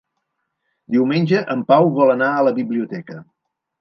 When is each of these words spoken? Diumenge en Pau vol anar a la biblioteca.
Diumenge 0.95 1.43
en 1.55 1.61
Pau 1.73 1.91
vol 1.99 2.15
anar 2.17 2.31
a 2.39 2.43
la 2.49 2.55
biblioteca. 2.59 3.23